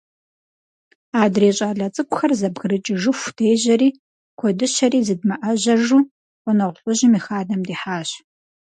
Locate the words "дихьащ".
7.67-8.09